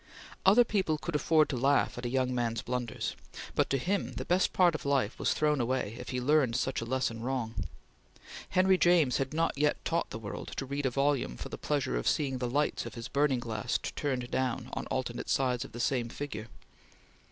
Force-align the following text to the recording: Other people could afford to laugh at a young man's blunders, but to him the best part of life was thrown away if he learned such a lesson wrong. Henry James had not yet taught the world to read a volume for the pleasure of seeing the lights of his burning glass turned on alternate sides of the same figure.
Other 0.47 0.63
people 0.63 0.97
could 0.97 1.13
afford 1.15 1.47
to 1.49 1.55
laugh 1.57 1.95
at 1.95 2.07
a 2.07 2.09
young 2.09 2.33
man's 2.33 2.63
blunders, 2.63 3.15
but 3.53 3.69
to 3.69 3.77
him 3.77 4.13
the 4.13 4.25
best 4.25 4.51
part 4.51 4.73
of 4.73 4.83
life 4.83 5.19
was 5.19 5.35
thrown 5.35 5.61
away 5.61 5.95
if 5.99 6.09
he 6.09 6.19
learned 6.19 6.55
such 6.55 6.81
a 6.81 6.85
lesson 6.85 7.21
wrong. 7.21 7.53
Henry 8.49 8.79
James 8.79 9.17
had 9.17 9.31
not 9.31 9.55
yet 9.55 9.85
taught 9.85 10.09
the 10.09 10.17
world 10.17 10.53
to 10.57 10.65
read 10.65 10.87
a 10.87 10.89
volume 10.89 11.37
for 11.37 11.49
the 11.49 11.55
pleasure 11.59 11.97
of 11.97 12.07
seeing 12.07 12.39
the 12.39 12.49
lights 12.49 12.87
of 12.87 12.95
his 12.95 13.09
burning 13.09 13.39
glass 13.41 13.77
turned 13.77 14.27
on 14.33 14.65
alternate 14.89 15.29
sides 15.29 15.63
of 15.63 15.71
the 15.71 15.79
same 15.79 16.09
figure. 16.09 16.47